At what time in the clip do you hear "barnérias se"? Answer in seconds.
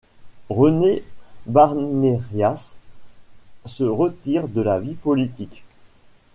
1.45-3.83